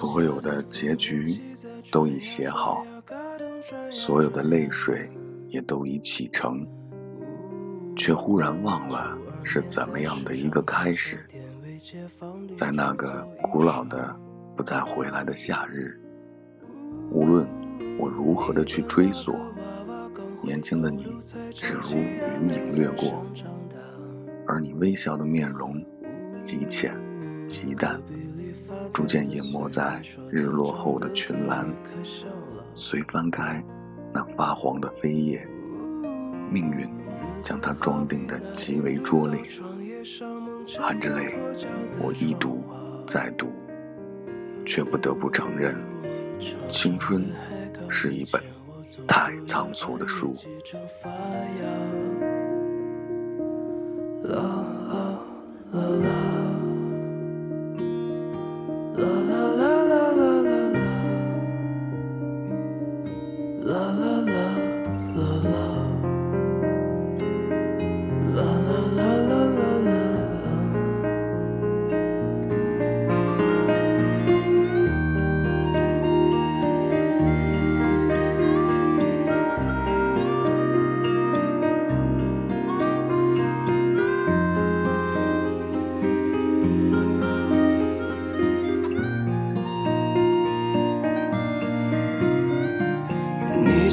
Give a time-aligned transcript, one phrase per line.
[0.00, 1.38] 所有的结局
[1.92, 2.86] 都已写好，
[3.92, 5.06] 所有的泪水
[5.48, 6.66] 也都已启程，
[7.94, 11.18] 却忽然忘了是怎么样的一个开始。
[12.54, 14.16] 在那个古老的、
[14.56, 16.00] 不再回来的夏日，
[17.10, 17.46] 无论
[17.98, 19.36] 我如何的去追索，
[20.42, 21.14] 年轻的你
[21.50, 23.22] 只如云影掠过，
[24.46, 25.78] 而你微笑的面容
[26.38, 26.98] 极浅
[27.46, 28.00] 极淡。
[28.92, 31.66] 逐渐隐没在日落后的群岚，
[32.74, 33.64] 随翻开
[34.12, 35.46] 那发黄的扉页，
[36.50, 36.88] 命运
[37.42, 39.40] 将它装订的极为拙劣。
[40.78, 41.34] 含着泪，
[42.00, 42.62] 我一读
[43.06, 43.46] 再读，
[44.64, 45.76] 却不得不承认，
[46.68, 47.24] 青春
[47.88, 48.42] 是一本
[49.06, 50.34] 太仓促的书。
[59.00, 59.39] la la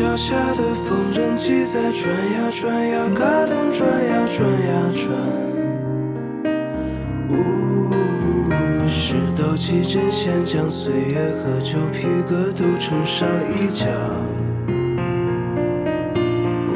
[0.00, 5.12] 脚下的缝纫机在转呀转呀，嘎噔转呀转呀转。
[7.28, 7.32] 呜，
[8.88, 13.88] 石头记针线将岁月和旧皮革都衬上一角。
[16.70, 16.72] 呜，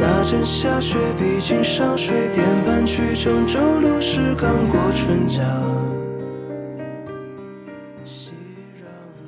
[0.00, 5.42] 那阵下雪，毕竟上水电板去郑州路是刚过春假。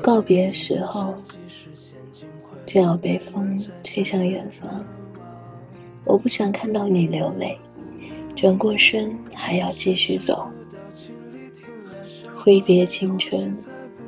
[0.01, 1.15] 告别时候。
[2.75, 4.85] 就要被风吹向远方，
[6.05, 7.57] 我不想看到你流泪，
[8.35, 10.49] 转过身还要继续走。
[12.35, 13.57] 挥别青春，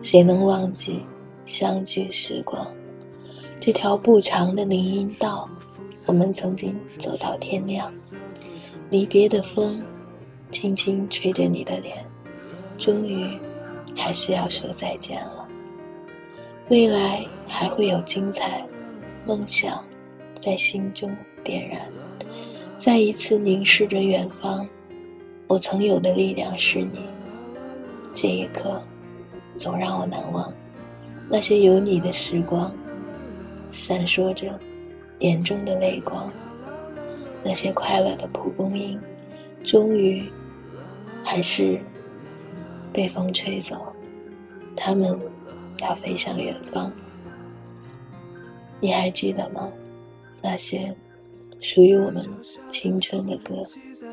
[0.02, 0.98] 谁能忘记
[1.44, 2.66] 相聚时光？
[3.60, 5.48] 这条不长的林荫道，
[6.08, 7.88] 我们曾经走到天亮。
[8.90, 9.80] 离别的风，
[10.50, 12.04] 轻轻吹着你的脸，
[12.76, 13.28] 终于
[13.94, 15.35] 还是要说再见了。
[16.68, 18.60] 未来还会有精彩
[19.24, 19.84] 梦想
[20.34, 21.80] 在心中点燃，
[22.76, 24.66] 再一次凝视着远方。
[25.46, 27.04] 我曾有的力量是你，
[28.16, 28.82] 这一刻
[29.56, 30.52] 总让我难忘。
[31.30, 32.74] 那些有你的时光，
[33.70, 34.58] 闪烁着
[35.20, 36.28] 眼中的泪光。
[37.44, 39.00] 那些快乐的蒲公英，
[39.62, 40.24] 终于
[41.22, 41.78] 还是
[42.92, 43.94] 被风吹走。
[44.74, 45.16] 它们。
[45.78, 46.90] 要飞向远方，
[48.80, 49.68] 你还记得吗？
[50.42, 50.94] 那些
[51.60, 52.24] 属于我们
[52.68, 53.64] 青春的歌。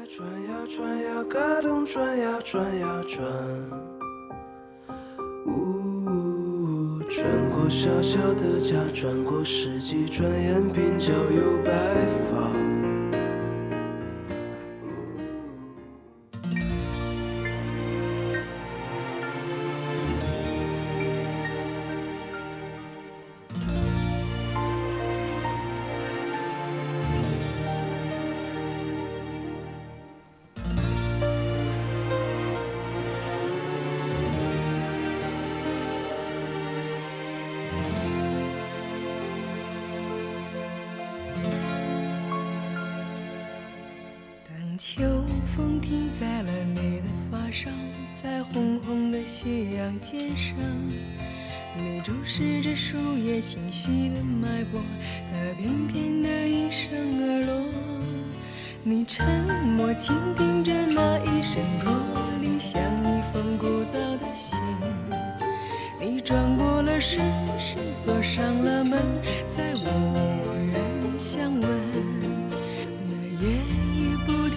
[0.09, 3.23] 转呀转呀，嘎噔转呀转呀转。
[5.45, 11.71] 呜，转过小小的家，转过世纪，转眼鬓角有白
[12.31, 12.72] 发。
[44.85, 45.01] 秋
[45.45, 47.69] 风停在了你的发梢，
[48.21, 50.53] 在红红的夕阳肩上，
[51.77, 54.81] 你注视着树叶清晰的脉搏，
[55.31, 57.65] 它翩翩的应声而落。
[58.83, 59.25] 你沉
[59.77, 60.61] 默倾听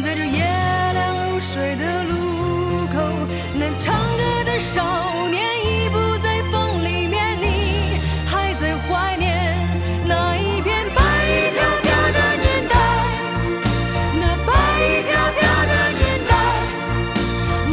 [0.00, 2.96] 在这夜凉如水的路口，
[3.54, 9.56] 那唱歌的少年已不在风里面，你还在怀念
[10.06, 12.74] 那一片白衣飘飘的年代，
[14.20, 16.32] 那白衣飘飘的年代，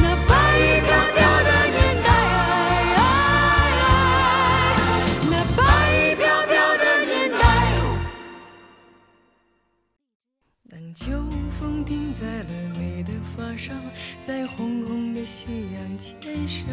[0.02, 2.08] 那白衣飘飘的年代，
[5.30, 5.60] 那白
[5.94, 7.44] 衣飘飘的年代。
[10.70, 11.35] 等秋。
[11.60, 13.74] 风停在了你的发梢，
[14.28, 16.66] 在红红的夕阳肩上。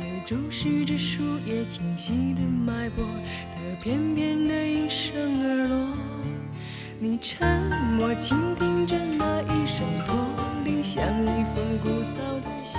[0.00, 3.04] 你注视着树叶清晰的脉搏，
[3.56, 5.96] 它翩翩的应声而落。
[7.00, 7.46] 你沉
[7.96, 10.14] 默倾听着那一声驼
[10.64, 12.78] 铃，像一封古早的信。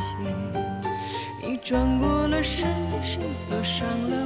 [1.41, 2.68] 你转过了身，
[3.03, 4.25] 身锁上了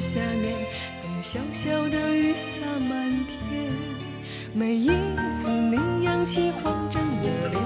[0.00, 0.54] 下面
[1.02, 3.10] 等小小的雨洒满
[3.50, 3.72] 天，
[4.54, 7.60] 每一次你扬起慌张的脸，